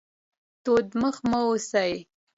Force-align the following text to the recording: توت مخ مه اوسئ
توت 0.63 0.87
مخ 1.01 1.15
مه 1.29 1.39
اوسئ 1.47 1.91